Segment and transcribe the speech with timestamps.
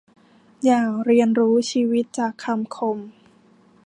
[0.63, 2.97] อย่าเรียนรู้ชีวิตจากคำคม